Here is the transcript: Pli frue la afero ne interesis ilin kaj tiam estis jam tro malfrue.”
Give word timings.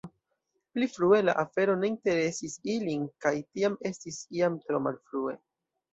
Pli 0.75 0.87
frue 0.93 1.17
la 1.25 1.35
afero 1.41 1.75
ne 1.83 1.91
interesis 1.93 2.57
ilin 2.77 3.07
kaj 3.27 3.35
tiam 3.43 3.77
estis 3.91 4.19
jam 4.39 4.57
tro 4.65 4.85
malfrue.” 4.87 5.37